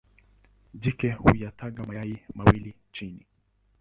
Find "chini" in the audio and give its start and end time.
2.93-3.25